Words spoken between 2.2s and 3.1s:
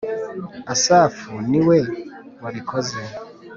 wabikoze